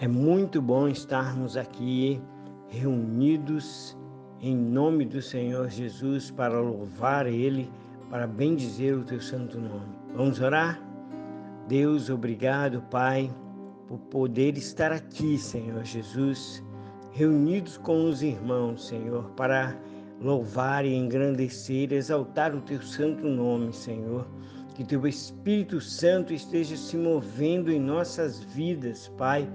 É 0.00 0.08
muito 0.08 0.60
bom 0.60 0.88
estarmos 0.88 1.56
aqui 1.56 2.20
reunidos 2.68 3.96
em 4.40 4.56
nome 4.56 5.04
do 5.04 5.22
Senhor 5.22 5.70
Jesus 5.70 6.32
para 6.32 6.60
louvar 6.60 7.28
Ele, 7.28 7.70
para 8.10 8.26
bendizer 8.26 8.98
o 8.98 9.04
Teu 9.04 9.20
santo 9.20 9.56
nome. 9.56 9.94
Vamos 10.16 10.40
orar? 10.40 10.82
Deus, 11.68 12.10
obrigado, 12.10 12.82
Pai, 12.90 13.30
por 13.86 13.98
poder 14.10 14.58
estar 14.58 14.90
aqui, 14.90 15.38
Senhor 15.38 15.84
Jesus, 15.84 16.60
reunidos 17.12 17.78
com 17.78 18.08
os 18.08 18.20
irmãos, 18.20 18.88
Senhor, 18.88 19.30
para 19.36 19.78
louvar 20.20 20.84
e 20.84 20.92
engrandecer, 20.92 21.92
exaltar 21.92 22.52
o 22.52 22.60
Teu 22.60 22.82
santo 22.82 23.28
nome, 23.28 23.72
Senhor. 23.72 24.26
Que 24.74 24.82
Teu 24.82 25.06
Espírito 25.06 25.80
Santo 25.80 26.32
esteja 26.32 26.76
se 26.76 26.96
movendo 26.96 27.70
em 27.70 27.78
nossas 27.78 28.40
vidas, 28.40 29.06
Pai 29.16 29.48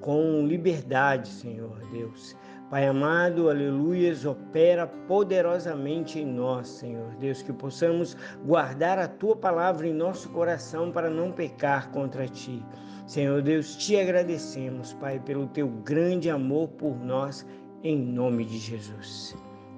com 0.00 0.46
liberdade, 0.46 1.28
Senhor 1.28 1.78
Deus. 1.90 2.36
Pai 2.68 2.84
amado, 2.84 3.48
aleluias, 3.48 4.24
opera 4.24 4.88
poderosamente 5.06 6.18
em 6.18 6.26
nós, 6.26 6.66
Senhor 6.66 7.14
Deus, 7.20 7.40
que 7.40 7.52
possamos 7.52 8.16
guardar 8.44 8.98
a 8.98 9.06
tua 9.06 9.36
palavra 9.36 9.86
em 9.86 9.94
nosso 9.94 10.28
coração 10.30 10.90
para 10.90 11.08
não 11.08 11.30
pecar 11.30 11.90
contra 11.92 12.26
ti. 12.26 12.60
Senhor 13.06 13.40
Deus, 13.40 13.76
te 13.76 13.96
agradecemos, 13.96 14.92
Pai, 14.94 15.20
pelo 15.20 15.46
teu 15.46 15.68
grande 15.68 16.28
amor 16.28 16.66
por 16.70 16.98
nós, 17.04 17.46
em 17.84 17.96
nome 17.96 18.44
de 18.44 18.58
Jesus. 18.58 19.36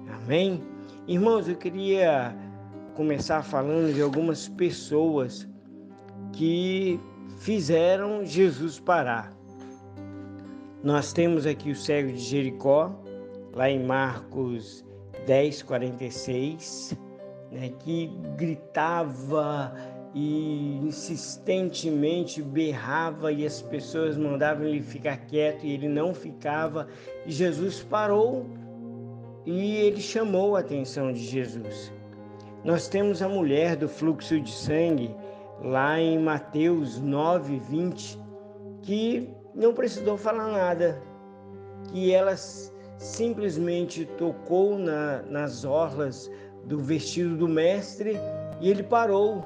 Amém? 0.09 0.63
Irmãos, 1.07 1.47
eu 1.47 1.55
queria 1.55 2.35
começar 2.95 3.43
falando 3.43 3.93
de 3.93 4.01
algumas 4.01 4.47
pessoas 4.47 5.47
que 6.33 6.99
fizeram 7.37 8.25
Jesus 8.25 8.79
parar. 8.79 9.38
Nós 10.81 11.11
temos 11.11 11.45
aqui 11.45 11.71
o 11.71 11.75
cego 11.75 12.13
de 12.13 12.19
Jericó, 12.19 12.89
lá 13.53 13.69
em 13.69 13.83
Marcos 13.83 14.85
10, 15.27 15.63
46, 15.63 16.97
né, 17.51 17.69
que 17.79 18.09
gritava 18.37 19.73
e 20.15 20.77
insistentemente 20.81 22.41
berrava 22.41 23.29
e 23.29 23.45
as 23.45 23.61
pessoas 23.61 24.15
mandavam 24.15 24.65
ele 24.67 24.81
ficar 24.81 25.17
quieto 25.17 25.65
e 25.65 25.73
ele 25.73 25.89
não 25.89 26.13
ficava. 26.13 26.87
E 27.25 27.31
Jesus 27.31 27.83
parou 27.83 28.45
e 29.45 29.75
ele 29.75 29.99
chamou 29.99 30.55
a 30.55 30.61
atenção 30.61 31.11
de 31.11 31.19
Jesus. 31.19 31.91
Nós 32.63 32.87
temos 32.87 33.21
a 33.21 33.27
mulher 33.27 33.75
do 33.75 33.89
fluxo 33.89 34.39
de 34.39 34.51
sangue 34.51 35.13
lá 35.61 35.99
em 35.99 36.17
Mateus 36.17 36.99
9, 37.01 37.59
20, 37.69 38.17
que 38.81 39.38
não 39.53 39.73
precisou 39.73 40.17
falar 40.17 40.47
nada, 40.51 41.01
que 41.91 42.13
ela 42.13 42.35
simplesmente 42.97 44.05
tocou 44.17 44.77
na, 44.77 45.21
nas 45.23 45.63
orlas 45.63 46.29
do 46.65 46.79
vestido 46.79 47.37
do 47.37 47.47
mestre 47.47 48.17
e 48.59 48.69
ele 48.69 48.83
parou. 48.83 49.43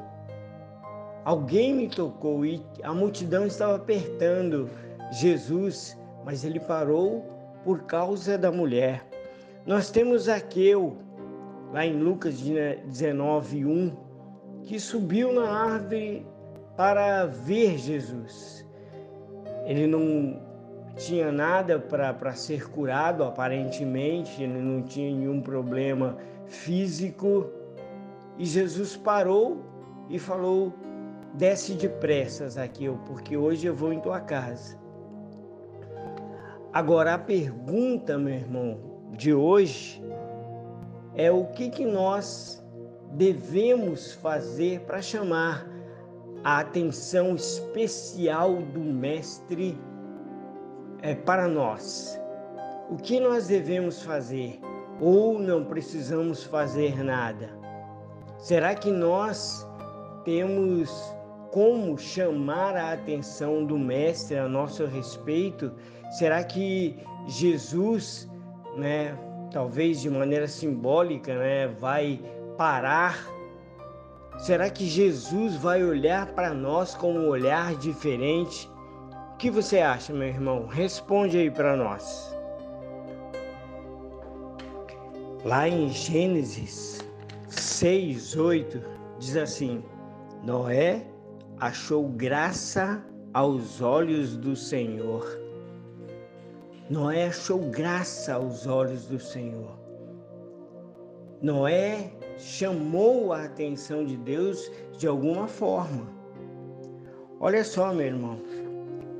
Alguém 1.23 1.73
me 1.73 1.87
tocou 1.87 2.45
e 2.45 2.61
a 2.83 2.93
multidão 2.93 3.45
estava 3.45 3.75
apertando 3.75 4.69
Jesus, 5.11 5.97
mas 6.25 6.43
ele 6.43 6.59
parou 6.59 7.25
por 7.63 7.83
causa 7.83 8.37
da 8.37 8.51
mulher. 8.51 9.07
Nós 9.65 9.89
temos 9.89 10.27
Aqueu, 10.27 10.97
lá 11.71 11.85
em 11.85 11.97
Lucas 11.97 12.35
19, 12.41 13.65
1, 13.65 13.95
que 14.63 14.79
subiu 14.79 15.31
na 15.31 15.49
árvore 15.49 16.27
para 16.75 17.25
ver 17.25 17.77
Jesus 17.77 18.62
ele 19.65 19.87
não 19.87 20.39
tinha 20.95 21.31
nada 21.31 21.79
para 21.79 22.33
ser 22.33 22.69
curado, 22.69 23.23
aparentemente, 23.23 24.43
ele 24.43 24.59
não 24.59 24.81
tinha 24.81 25.09
nenhum 25.09 25.41
problema 25.41 26.17
físico. 26.47 27.49
E 28.37 28.45
Jesus 28.45 28.95
parou 28.95 29.63
e 30.09 30.19
falou: 30.19 30.73
Desce 31.33 31.73
depressa, 31.73 32.49
Zaqueu, 32.49 32.99
porque 33.05 33.35
hoje 33.35 33.65
eu 33.65 33.75
vou 33.75 33.91
em 33.91 33.99
tua 33.99 34.19
casa. 34.19 34.77
Agora, 36.71 37.13
a 37.13 37.19
pergunta, 37.19 38.17
meu 38.17 38.33
irmão, 38.33 38.79
de 39.11 39.33
hoje 39.33 40.03
é 41.15 41.31
o 41.31 41.45
que, 41.45 41.69
que 41.69 41.85
nós 41.85 42.63
devemos 43.11 44.13
fazer 44.13 44.81
para 44.81 45.01
chamar 45.01 45.67
a 46.43 46.59
atenção 46.59 47.35
especial 47.35 48.57
do 48.57 48.79
Mestre 48.81 49.77
é 51.01 51.15
para 51.15 51.47
nós. 51.47 52.19
O 52.89 52.97
que 52.97 53.19
nós 53.19 53.47
devemos 53.47 54.01
fazer 54.03 54.59
ou 54.99 55.39
não 55.39 55.63
precisamos 55.63 56.43
fazer 56.43 57.01
nada? 57.01 57.49
Será 58.37 58.75
que 58.75 58.91
nós 58.91 59.65
temos 60.25 60.91
como 61.51 61.97
chamar 61.97 62.75
a 62.75 62.93
atenção 62.93 63.65
do 63.65 63.77
Mestre 63.77 64.37
a 64.37 64.47
nosso 64.49 64.85
respeito? 64.85 65.71
Será 66.11 66.43
que 66.43 66.97
Jesus, 67.25 68.29
né, 68.75 69.17
talvez 69.49 70.01
de 70.01 70.09
maneira 70.09 70.47
simbólica, 70.47 71.37
né, 71.37 71.67
vai 71.67 72.19
parar 72.57 73.17
Será 74.37 74.69
que 74.69 74.85
Jesus 74.85 75.55
vai 75.55 75.83
olhar 75.83 76.27
para 76.33 76.53
nós 76.53 76.95
com 76.95 77.13
um 77.13 77.27
olhar 77.27 77.75
diferente? 77.75 78.69
O 79.33 79.37
que 79.37 79.49
você 79.49 79.79
acha, 79.79 80.11
meu 80.11 80.27
irmão? 80.27 80.67
Responde 80.67 81.37
aí 81.37 81.51
para 81.51 81.75
nós. 81.75 82.35
Lá 85.45 85.67
em 85.67 85.89
Gênesis 85.89 86.99
6, 87.49 88.35
8, 88.35 88.81
diz 89.19 89.37
assim: 89.37 89.83
Noé 90.43 91.05
achou 91.59 92.07
graça 92.09 93.03
aos 93.33 93.81
olhos 93.81 94.37
do 94.37 94.55
Senhor. 94.55 95.25
Noé 96.89 97.27
achou 97.27 97.59
graça 97.69 98.33
aos 98.35 98.67
olhos 98.67 99.05
do 99.07 99.19
Senhor. 99.19 99.77
Noé 101.41 102.11
chamou 102.37 103.33
a 103.33 103.43
atenção 103.43 104.05
de 104.05 104.17
Deus 104.17 104.71
de 104.97 105.07
alguma 105.07 105.47
forma. 105.47 106.07
Olha 107.39 107.63
só, 107.63 107.93
meu 107.93 108.05
irmão, 108.05 108.39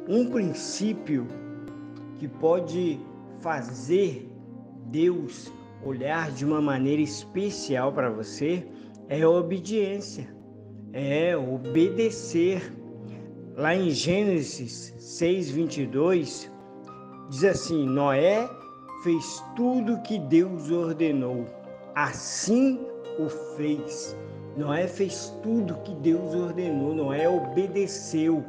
um 0.08 0.30
princípio 0.30 1.28
que 2.18 2.28
pode 2.28 3.00
fazer 3.40 4.30
Deus 4.86 5.52
olhar 5.84 6.32
de 6.32 6.46
uma 6.46 6.62
maneira 6.62 7.02
especial 7.02 7.92
para 7.92 8.10
você 8.10 8.66
é 9.10 9.22
a 9.22 9.30
obediência, 9.30 10.34
é 10.94 11.36
obedecer. 11.36 12.74
Lá 13.56 13.76
em 13.76 13.90
Gênesis 13.90 14.94
6:22 14.98 16.50
diz 17.30 17.44
assim: 17.44 17.86
Noé 17.86 18.50
fez 19.04 19.44
tudo 19.56 20.02
que 20.02 20.18
Deus 20.18 20.72
ordenou. 20.72 21.46
Assim 21.94 22.80
o 23.20 23.30
fez. 23.56 24.18
Noé 24.58 24.88
fez 24.88 25.34
tudo 25.42 25.76
que 25.84 25.94
Deus 25.96 26.34
ordenou, 26.36 26.94
Noé 26.94 27.28
obedeceu. 27.28 28.44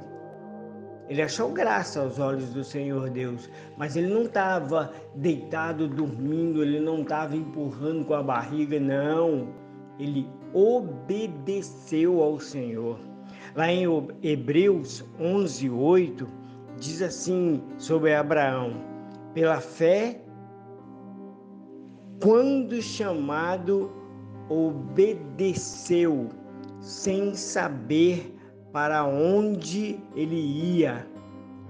Ele 1.09 1.21
achou 1.21 1.51
graça 1.51 2.01
aos 2.01 2.19
olhos 2.19 2.55
do 2.55 2.65
Senhor 2.65 3.11
Deus, 3.11 3.51
mas 3.77 3.95
ele 3.95 4.09
não 4.09 4.23
estava 4.23 4.91
deitado 5.15 5.87
dormindo, 5.87 6.63
ele 6.63 6.81
não 6.81 7.03
estava 7.03 7.37
empurrando 7.37 8.05
com 8.07 8.15
a 8.15 8.23
barriga, 8.23 8.81
não. 8.81 9.49
Ele 9.99 10.27
obedeceu 10.53 12.23
ao 12.23 12.41
Senhor. 12.41 12.99
Lá 13.55 13.71
em 13.71 13.85
Hebreus 14.23 15.05
11, 15.21 15.69
8, 15.69 16.27
diz 16.79 17.03
assim 17.03 17.63
sobre 17.77 18.15
Abraão: 18.15 18.73
pela 19.35 19.61
fé, 19.61 20.21
quando 22.23 22.81
chamado, 22.81 23.91
obedeceu 24.49 26.29
sem 26.81 27.35
saber 27.35 28.35
para 28.73 29.05
onde 29.05 29.99
ele 30.15 30.37
ia. 30.37 31.07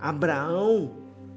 Abraão 0.00 0.90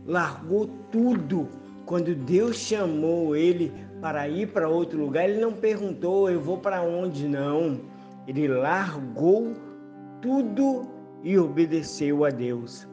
largou 0.05 0.67
tudo. 0.91 1.47
Quando 1.85 2.15
Deus 2.15 2.57
chamou 2.57 3.35
ele 3.35 3.71
para 4.01 4.27
ir 4.27 4.47
para 4.51 4.67
outro 4.67 4.99
lugar, 4.99 5.29
ele 5.29 5.39
não 5.39 5.53
perguntou: 5.53 6.29
Eu 6.29 6.41
vou 6.41 6.57
para 6.57 6.81
onde? 6.81 7.27
Não. 7.27 7.79
Ele 8.27 8.47
largou 8.47 9.53
tudo 10.21 10.87
e 11.23 11.37
obedeceu 11.37 12.25
a 12.25 12.29
Deus. 12.29 12.87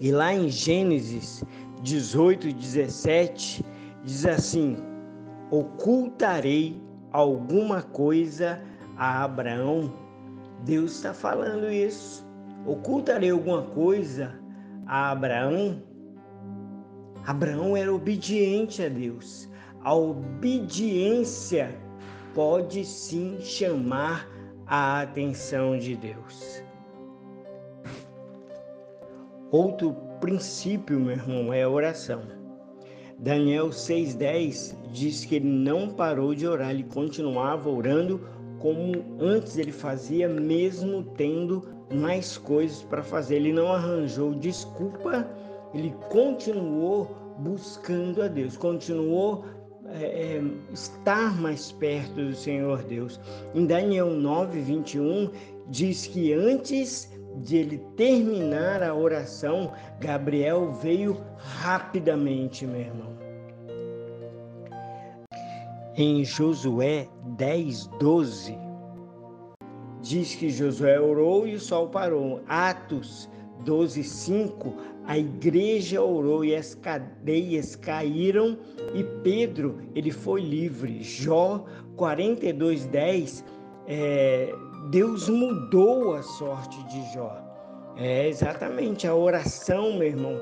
E 0.00 0.10
lá 0.10 0.34
em 0.34 0.48
Gênesis 0.48 1.44
18, 1.82 2.52
17, 2.52 3.64
diz 4.02 4.26
assim: 4.26 4.76
Ocultarei 5.50 6.80
alguma 7.14 7.80
coisa 7.80 8.60
a 8.96 9.22
Abraão. 9.22 9.94
Deus 10.64 10.96
está 10.96 11.14
falando 11.14 11.70
isso. 11.70 12.26
Ocultarei 12.66 13.30
alguma 13.30 13.62
coisa 13.62 14.34
a 14.86 15.12
Abraão, 15.12 15.80
Abraão 17.24 17.76
era 17.76 17.92
obediente 17.92 18.82
a 18.82 18.88
Deus. 18.88 19.48
A 19.82 19.94
obediência 19.94 21.78
pode 22.34 22.84
sim 22.84 23.38
chamar 23.40 24.28
a 24.66 25.02
atenção 25.02 25.78
de 25.78 25.94
Deus. 25.94 26.62
Outro 29.50 29.94
princípio, 30.20 30.98
meu 30.98 31.12
irmão, 31.12 31.52
é 31.52 31.62
a 31.62 31.68
oração. 31.68 32.43
Daniel 33.18 33.68
6,10 33.68 34.74
diz 34.92 35.24
que 35.24 35.36
ele 35.36 35.48
não 35.48 35.88
parou 35.88 36.34
de 36.34 36.46
orar, 36.46 36.70
ele 36.70 36.84
continuava 36.84 37.70
orando 37.70 38.20
como 38.58 38.92
antes 39.20 39.58
ele 39.58 39.72
fazia, 39.72 40.28
mesmo 40.28 41.02
tendo 41.16 41.68
mais 41.92 42.38
coisas 42.38 42.82
para 42.82 43.02
fazer. 43.02 43.36
Ele 43.36 43.52
não 43.52 43.72
arranjou 43.72 44.34
desculpa, 44.34 45.28
ele 45.74 45.94
continuou 46.08 47.14
buscando 47.38 48.22
a 48.22 48.28
Deus, 48.28 48.56
continuou 48.56 49.44
é, 49.86 50.04
é, 50.04 50.42
estar 50.72 51.38
mais 51.40 51.72
perto 51.72 52.14
do 52.14 52.34
Senhor 52.34 52.82
Deus. 52.84 53.20
Em 53.54 53.66
Daniel 53.66 54.10
9, 54.10 54.60
21, 54.60 55.30
diz 55.68 56.06
que 56.06 56.32
antes 56.32 57.13
de 57.36 57.56
ele 57.56 57.78
terminar 57.96 58.82
a 58.82 58.94
oração, 58.94 59.72
Gabriel 60.00 60.72
veio 60.72 61.20
rapidamente, 61.36 62.66
meu 62.66 62.80
irmão. 62.80 63.14
Em 65.96 66.24
Josué 66.24 67.08
10, 67.36 67.86
12, 68.00 68.58
diz 70.02 70.34
que 70.34 70.50
Josué 70.50 71.00
orou 71.00 71.46
e 71.46 71.54
o 71.54 71.60
sol 71.60 71.88
parou. 71.88 72.40
Atos 72.48 73.28
12, 73.64 74.02
5, 74.02 74.74
a 75.06 75.18
igreja 75.18 76.02
orou 76.02 76.44
e 76.44 76.54
as 76.54 76.74
cadeias 76.74 77.76
caíram 77.76 78.58
e 78.94 79.02
Pedro 79.22 79.80
ele 79.94 80.10
foi 80.10 80.42
livre. 80.42 81.02
Jó 81.02 81.64
42, 81.96 82.86
10, 82.86 83.44
é, 83.86 84.54
Deus 84.90 85.28
mudou 85.28 86.14
a 86.14 86.22
sorte 86.22 86.82
de 86.84 87.12
Jó. 87.12 87.36
É 87.96 88.28
exatamente 88.28 89.06
a 89.06 89.14
oração, 89.14 89.94
meu 89.94 90.08
irmão, 90.08 90.40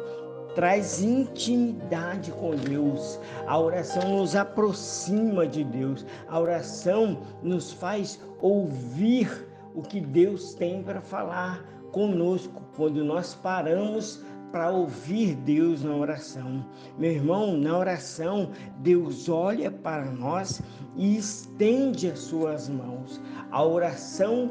traz 0.54 1.02
intimidade 1.02 2.30
com 2.32 2.54
Deus. 2.54 3.18
A 3.46 3.58
oração 3.58 4.16
nos 4.16 4.34
aproxima 4.36 5.46
de 5.46 5.64
Deus. 5.64 6.04
A 6.28 6.38
oração 6.38 7.18
nos 7.42 7.72
faz 7.72 8.20
ouvir 8.40 9.48
o 9.74 9.82
que 9.82 10.00
Deus 10.00 10.54
tem 10.54 10.82
para 10.82 11.00
falar 11.00 11.64
conosco 11.92 12.62
quando 12.76 13.04
nós 13.04 13.34
paramos 13.34 14.24
para 14.52 14.70
ouvir 14.70 15.34
Deus 15.34 15.82
na 15.82 15.96
oração. 15.96 16.64
Meu 16.98 17.10
irmão, 17.10 17.56
na 17.56 17.76
oração, 17.76 18.50
Deus 18.78 19.28
olha 19.28 19.70
para 19.70 20.04
nós 20.12 20.62
e 20.94 21.16
estende 21.16 22.10
as 22.10 22.18
suas 22.20 22.68
mãos. 22.68 23.20
A 23.50 23.64
oração 23.64 24.50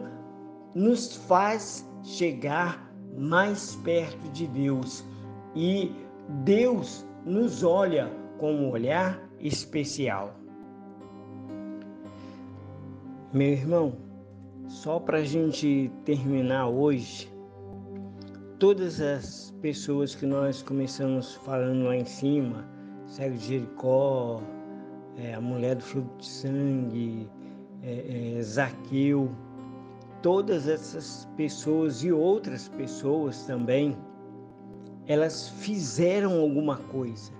nos 0.74 1.16
faz 1.16 1.88
chegar 2.04 2.92
mais 3.16 3.76
perto 3.76 4.28
de 4.32 4.48
Deus 4.48 5.06
e 5.56 5.92
Deus 6.44 7.06
nos 7.26 7.64
olha 7.64 8.12
com 8.40 8.54
um 8.54 8.72
olhar 8.72 9.22
especial. 9.40 10.36
Meu 13.34 13.50
irmão, 13.50 13.96
só 14.68 15.00
para 15.00 15.20
a 15.20 15.24
gente 15.24 15.92
terminar 16.04 16.68
hoje, 16.68 17.31
todas 18.62 19.02
as 19.02 19.52
pessoas 19.60 20.14
que 20.14 20.24
nós 20.24 20.62
começamos 20.62 21.34
falando 21.34 21.86
lá 21.86 21.96
em 21.96 22.06
cima, 22.06 22.64
cego 23.08 23.36
de 23.36 23.44
Jericó, 23.44 24.40
é, 25.18 25.34
a 25.34 25.42
mulher 25.42 25.78
do 25.78 25.84
fluxo 25.84 26.16
de 26.20 26.26
sangue, 26.28 27.30
é, 27.82 28.36
é, 28.38 28.42
Zaqueu, 28.44 29.32
todas 30.22 30.68
essas 30.68 31.28
pessoas 31.36 32.04
e 32.04 32.12
outras 32.12 32.68
pessoas 32.68 33.48
também, 33.48 33.98
elas 35.08 35.50
fizeram 35.50 36.40
alguma 36.40 36.78
coisa, 36.78 37.32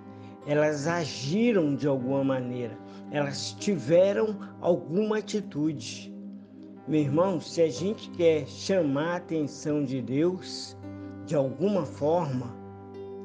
elas 0.44 0.88
agiram 0.88 1.76
de 1.76 1.86
alguma 1.86 2.24
maneira, 2.24 2.76
elas 3.12 3.52
tiveram 3.60 4.36
alguma 4.60 5.18
atitude. 5.18 6.12
Meu 6.88 7.00
irmão, 7.00 7.40
se 7.40 7.62
a 7.62 7.70
gente 7.70 8.10
quer 8.10 8.44
chamar 8.48 9.12
a 9.12 9.16
atenção 9.18 9.84
de 9.84 10.02
Deus 10.02 10.76
de 11.26 11.34
alguma 11.34 11.84
forma, 11.84 12.56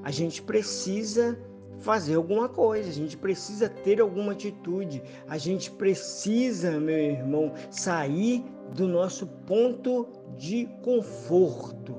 a 0.04 0.12
gente 0.12 0.42
precisa 0.42 1.38
fazer 1.80 2.16
alguma 2.16 2.50
coisa, 2.50 2.90
a 2.90 2.94
gente 2.94 3.18
precisa 3.18 3.70
ter 3.70 4.02
alguma 4.02 4.32
atitude, 4.32 5.02
a 5.28 5.38
gente 5.38 5.70
precisa, 5.72 6.80
meu 6.80 6.98
irmão, 6.98 7.54
sair 7.70 8.44
do 8.74 8.88
nosso 8.88 9.28
ponto 9.46 10.08
de 10.38 10.66
conforto. 10.84 11.96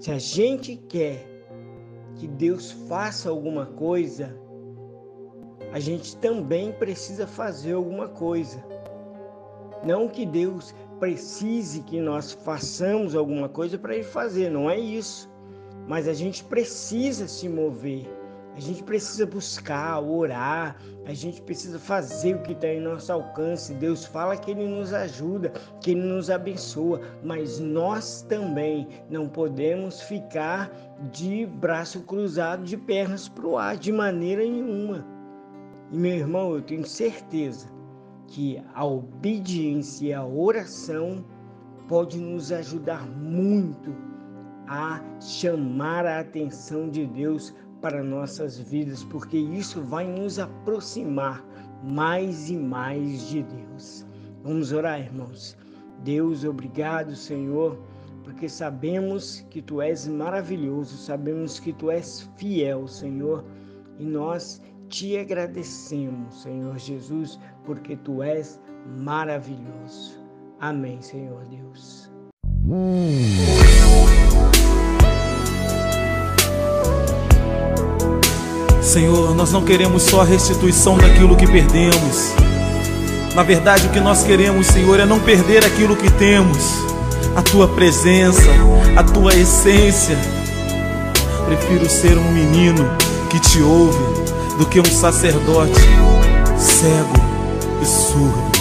Se 0.00 0.10
a 0.10 0.18
gente 0.18 0.76
quer 0.76 1.26
que 2.16 2.26
Deus 2.26 2.72
faça 2.88 3.30
alguma 3.30 3.66
coisa, 3.66 4.36
a 5.72 5.80
gente 5.80 6.16
também 6.16 6.72
precisa 6.72 7.26
fazer 7.26 7.72
alguma 7.72 8.08
coisa. 8.08 8.62
Não 9.84 10.08
que 10.08 10.26
Deus 10.26 10.74
precise 11.02 11.80
que 11.80 11.98
nós 11.98 12.30
façamos 12.30 13.16
alguma 13.16 13.48
coisa 13.48 13.76
para 13.76 13.92
Ele 13.92 14.04
fazer, 14.04 14.48
não 14.48 14.70
é 14.70 14.78
isso. 14.78 15.28
Mas 15.88 16.06
a 16.06 16.14
gente 16.14 16.44
precisa 16.44 17.26
se 17.26 17.48
mover, 17.48 18.08
a 18.54 18.60
gente 18.60 18.84
precisa 18.84 19.26
buscar, 19.26 20.00
orar, 20.00 20.76
a 21.04 21.12
gente 21.12 21.42
precisa 21.42 21.76
fazer 21.76 22.36
o 22.36 22.42
que 22.42 22.52
está 22.52 22.68
em 22.68 22.78
nosso 22.78 23.12
alcance. 23.12 23.74
Deus 23.74 24.04
fala 24.04 24.36
que 24.36 24.52
Ele 24.52 24.64
nos 24.64 24.94
ajuda, 24.94 25.52
que 25.80 25.90
Ele 25.90 26.02
nos 26.02 26.30
abençoa, 26.30 27.00
mas 27.24 27.58
nós 27.58 28.22
também 28.28 28.86
não 29.10 29.28
podemos 29.28 30.02
ficar 30.02 30.70
de 31.10 31.46
braço 31.46 32.02
cruzado, 32.02 32.62
de 32.62 32.76
pernas 32.76 33.28
para 33.28 33.46
o 33.48 33.58
ar, 33.58 33.76
de 33.76 33.90
maneira 33.90 34.42
nenhuma. 34.42 35.04
E 35.90 35.98
meu 35.98 36.12
irmão, 36.12 36.54
eu 36.54 36.62
tenho 36.62 36.86
certeza 36.86 37.81
que 38.32 38.62
a 38.74 38.82
obediência 38.82 40.06
e 40.06 40.12
a 40.14 40.24
oração 40.24 41.22
pode 41.86 42.18
nos 42.18 42.50
ajudar 42.50 43.06
muito 43.06 43.94
a 44.66 45.02
chamar 45.20 46.06
a 46.06 46.20
atenção 46.20 46.88
de 46.88 47.06
Deus 47.06 47.54
para 47.82 48.02
nossas 48.02 48.58
vidas, 48.58 49.04
porque 49.04 49.36
isso 49.36 49.82
vai 49.82 50.06
nos 50.06 50.38
aproximar 50.38 51.44
mais 51.84 52.48
e 52.48 52.56
mais 52.56 53.28
de 53.28 53.42
Deus. 53.42 54.06
Vamos 54.42 54.72
orar, 54.72 54.98
irmãos. 55.00 55.54
Deus, 56.02 56.42
obrigado, 56.42 57.14
Senhor, 57.14 57.78
porque 58.24 58.48
sabemos 58.48 59.44
que 59.50 59.60
tu 59.60 59.82
és 59.82 60.08
maravilhoso, 60.08 60.96
sabemos 60.96 61.60
que 61.60 61.74
tu 61.74 61.90
és 61.90 62.30
fiel, 62.36 62.88
Senhor, 62.88 63.44
e 63.98 64.06
nós 64.06 64.62
te 64.92 65.18
agradecemos, 65.18 66.42
Senhor 66.42 66.78
Jesus, 66.78 67.40
porque 67.64 67.96
tu 67.96 68.22
és 68.22 68.60
maravilhoso. 68.98 70.20
Amém, 70.60 71.00
Senhor 71.00 71.46
Deus. 71.46 72.10
Senhor, 78.82 79.34
nós 79.34 79.50
não 79.50 79.64
queremos 79.64 80.02
só 80.02 80.20
a 80.20 80.24
restituição 80.24 80.98
daquilo 80.98 81.38
que 81.38 81.46
perdemos. 81.46 82.34
Na 83.34 83.42
verdade, 83.42 83.86
o 83.86 83.90
que 83.92 84.00
nós 84.00 84.22
queremos, 84.22 84.66
Senhor, 84.66 85.00
é 85.00 85.06
não 85.06 85.18
perder 85.18 85.64
aquilo 85.64 85.96
que 85.96 86.12
temos, 86.18 86.74
a 87.34 87.40
tua 87.40 87.66
presença, 87.66 88.50
a 88.94 89.02
tua 89.02 89.34
essência. 89.34 90.18
Prefiro 91.46 91.88
ser 91.88 92.18
um 92.18 92.30
menino 92.30 92.84
que 93.30 93.40
te 93.40 93.62
ouve 93.62 94.11
do 94.62 94.68
que 94.68 94.78
um 94.78 94.84
sacerdote 94.84 95.80
cego 96.56 97.16
e 97.82 97.84
surdo. 97.84 98.52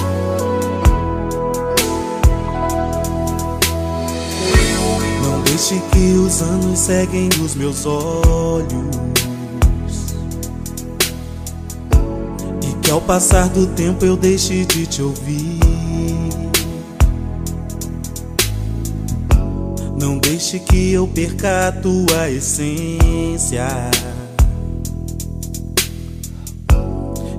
Não 5.21 5.43
deixe 5.43 5.79
que 5.91 6.13
os 6.13 6.41
anos 6.41 6.79
seguem 6.79 7.29
os 7.39 7.53
meus 7.53 7.85
olhos. 7.85 8.65
Que 12.81 12.89
ao 12.89 13.01
passar 13.01 13.47
do 13.49 13.67
tempo 13.67 14.03
eu 14.03 14.17
deixe 14.17 14.65
de 14.65 14.87
te 14.87 15.03
ouvir. 15.03 15.59
Não 19.99 20.17
deixe 20.17 20.57
que 20.57 20.93
eu 20.93 21.07
perca 21.07 21.67
a 21.67 21.71
tua 21.71 22.31
essência. 22.31 23.67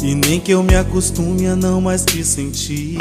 E 0.03 0.15
nem 0.15 0.41
que 0.41 0.53
eu 0.53 0.63
me 0.63 0.75
acostume 0.75 1.47
a 1.47 1.57
não 1.57 1.81
mais 1.81 2.05
te 2.05 2.25
sentir. 2.25 2.99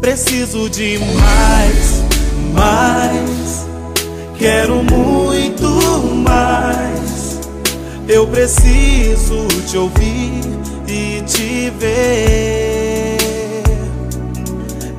Preciso 0.00 0.68
de 0.68 0.98
mais, 0.98 2.02
mais 2.52 3.62
quero 4.42 4.82
muito 4.82 5.68
mais. 6.24 7.38
Eu 8.08 8.26
preciso 8.26 9.46
te 9.68 9.78
ouvir 9.78 10.40
e 10.88 11.22
te 11.22 11.70
ver. 11.78 13.18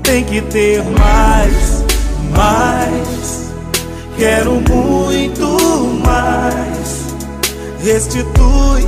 Tem 0.01 0.23
que 0.23 0.41
ter 0.43 0.81
mais, 0.97 1.83
mais. 2.31 3.51
Quero 4.17 4.61
muito 4.61 5.57
mais. 6.05 7.03
Restitui 7.83 8.85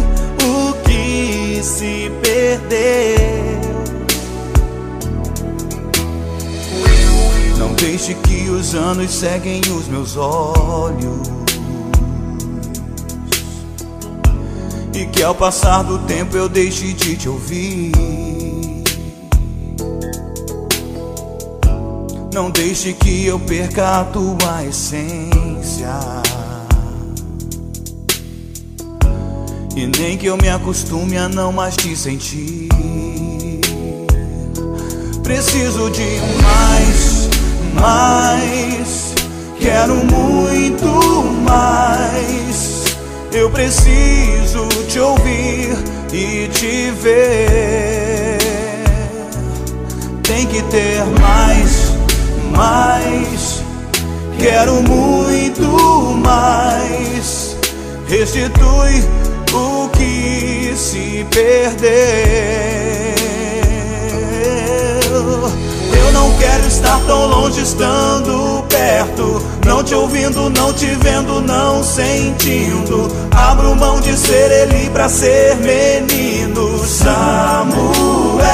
se 1.65 2.11
perdeu. 2.21 3.65
Não 7.57 7.73
deixe 7.73 8.13
que 8.13 8.49
os 8.49 8.75
anos 8.75 9.11
seguem 9.11 9.61
os 9.61 9.87
meus 9.87 10.15
olhos. 10.15 11.27
E 14.93 15.05
que 15.07 15.23
ao 15.23 15.33
passar 15.33 15.83
do 15.83 15.97
tempo 15.99 16.37
eu 16.37 16.47
deixe 16.47 16.93
de 16.93 17.17
te 17.17 17.27
ouvir. 17.27 17.91
Não 22.31 22.51
deixe 22.51 22.93
que 22.93 23.25
eu 23.25 23.39
perca 23.39 24.01
a 24.01 24.03
tua 24.05 24.63
essência. 24.63 26.24
E 29.75 29.87
nem 29.87 30.17
que 30.17 30.27
eu 30.27 30.37
me 30.37 30.47
acostume 30.47 31.17
a 31.17 31.27
não 31.27 31.51
mais 31.51 31.75
te 31.75 31.93
sentir. 31.97 32.69
Preciso 35.21 35.89
de 35.89 36.21
mais, 36.41 37.29
mais. 37.73 39.13
Quero 39.59 39.95
muito 39.95 40.87
mais. 41.43 42.85
Eu 43.33 43.49
preciso 43.49 44.65
te 44.87 44.97
ouvir 44.97 45.75
e 46.13 46.47
te 46.47 46.91
ver. 46.91 48.37
Tem 50.23 50.45
que 50.47 50.61
ter 50.63 51.03
mais, 51.19 51.91
mais. 52.55 53.61
Quero 54.39 54.81
muito 54.83 55.61
mais. 56.23 57.57
Restitui 58.07 59.14
o 59.55 59.89
que 59.89 60.73
se 60.75 61.25
perdeu. 61.31 61.85
Eu 65.97 66.11
não 66.11 66.31
quero 66.37 66.67
estar 66.67 66.99
tão 67.07 67.27
longe 67.27 67.61
estando 67.61 68.63
perto. 68.67 69.41
Não 69.65 69.83
te 69.83 69.95
ouvindo, 69.95 70.49
não 70.49 70.73
te 70.73 70.87
vendo, 70.87 71.41
não 71.41 71.83
sentindo. 71.83 73.11
Abro 73.31 73.75
mão 73.75 73.99
de 73.99 74.15
ser 74.17 74.51
ele 74.51 74.89
pra 74.89 75.09
ser 75.09 75.55
menino. 75.57 76.85
Samuel, 76.85 78.45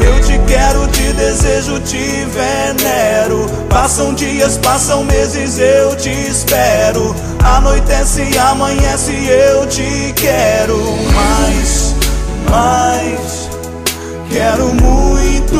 eu 0.00 0.20
te 0.22 0.38
quero, 0.46 0.86
desejo, 1.16 1.80
te 1.80 2.26
venero. 2.26 3.46
Passam 3.68 4.14
dias, 4.14 4.58
passam 4.58 5.04
meses, 5.04 5.58
eu 5.58 5.96
te 5.96 6.10
espero. 6.10 7.14
Anoitece 7.42 8.38
amanhece, 8.38 9.12
eu 9.12 9.66
te 9.66 10.12
quero 10.14 10.78
mais, 11.14 11.94
mais. 12.50 13.48
Quero 14.30 14.66
muito 14.74 15.56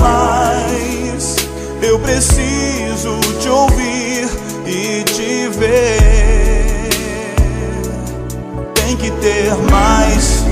mais. 0.00 1.36
Eu 1.80 1.98
preciso 2.00 3.18
te 3.40 3.48
ouvir 3.48 4.28
e 4.66 5.04
te 5.04 5.48
ver. 5.48 6.88
Tem 8.74 8.96
que 8.96 9.10
ter 9.12 9.54
mais, 9.70 10.44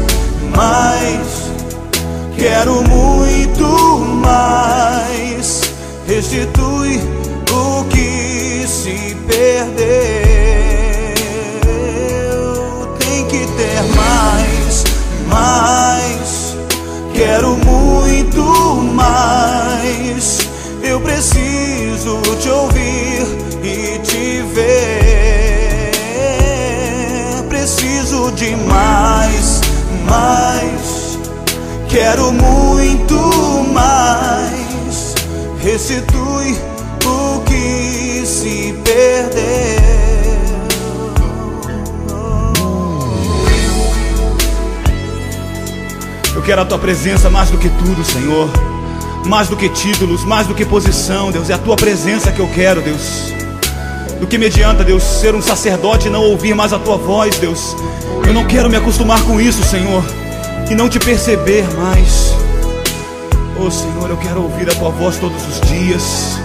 mais. 0.54 1.46
Quero 2.38 2.82
muito 2.82 3.85
mais. 4.26 5.62
Restitui 6.06 7.00
o 7.52 7.84
que 7.84 8.66
se 8.66 9.16
perdeu. 9.26 9.76
Tem 12.98 13.24
que 13.26 13.46
ter 13.56 13.82
mais, 13.94 14.84
mais. 15.28 16.56
Quero 17.14 17.56
muito 17.64 18.42
mais. 18.94 20.38
Eu 20.82 21.00
preciso 21.00 22.20
te 22.40 22.48
ouvir 22.48 23.26
e 23.62 23.98
te 24.00 24.42
ver. 24.54 25.92
Preciso 27.48 28.30
de 28.32 28.54
mais, 28.56 29.60
mais. 30.08 30.75
Quero 31.88 32.32
muito 32.32 33.14
mais. 33.72 35.14
Restitui 35.62 36.56
o 37.04 37.40
que 37.40 38.26
se 38.26 38.74
perdeu. 38.84 39.46
Eu 46.34 46.42
quero 46.42 46.60
a 46.60 46.64
tua 46.64 46.78
presença 46.78 47.30
mais 47.30 47.50
do 47.50 47.58
que 47.58 47.68
tudo, 47.68 48.04
Senhor. 48.04 48.50
Mais 49.24 49.48
do 49.48 49.56
que 49.56 49.68
títulos, 49.68 50.24
mais 50.24 50.46
do 50.46 50.54
que 50.54 50.64
posição, 50.64 51.30
Deus. 51.30 51.50
É 51.50 51.54
a 51.54 51.58
tua 51.58 51.76
presença 51.76 52.30
que 52.30 52.40
eu 52.40 52.48
quero, 52.48 52.82
Deus. 52.82 53.32
Do 54.20 54.26
que 54.26 54.38
me 54.38 54.46
adianta, 54.46 54.84
Deus, 54.84 55.02
ser 55.02 55.34
um 55.34 55.42
sacerdote 55.42 56.08
e 56.08 56.10
não 56.10 56.22
ouvir 56.22 56.54
mais 56.54 56.72
a 56.72 56.78
tua 56.78 56.96
voz, 56.96 57.36
Deus. 57.38 57.76
Eu 58.26 58.32
não 58.32 58.44
quero 58.44 58.68
me 58.68 58.76
acostumar 58.76 59.20
com 59.22 59.40
isso, 59.40 59.62
Senhor. 59.64 60.04
E 60.70 60.74
não 60.74 60.88
te 60.88 60.98
perceber 60.98 61.64
mais. 61.76 62.34
Oh, 63.58 63.70
Senhor, 63.70 64.10
eu 64.10 64.16
quero 64.16 64.42
ouvir 64.42 64.68
a 64.68 64.74
tua 64.74 64.90
voz 64.90 65.16
todos 65.18 65.42
os 65.46 65.60
dias. 65.62 66.38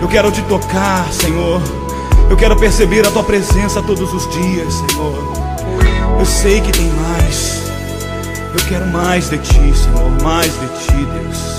Eu 0.00 0.08
quero 0.08 0.30
te 0.30 0.42
tocar, 0.42 1.10
Senhor. 1.12 1.62
Eu 2.28 2.36
quero 2.36 2.56
perceber 2.56 3.06
a 3.06 3.10
tua 3.10 3.22
presença 3.22 3.80
todos 3.82 4.12
os 4.12 4.28
dias, 4.30 4.74
Senhor. 4.74 5.32
Eu 6.18 6.26
sei 6.26 6.60
que 6.60 6.72
tem 6.72 6.90
mais. 6.90 7.62
Eu 8.52 8.64
quero 8.68 8.86
mais 8.86 9.30
de 9.30 9.38
ti, 9.38 9.72
Senhor, 9.74 10.22
mais 10.22 10.52
de 10.52 10.68
ti, 10.84 10.92
Deus. 10.92 11.55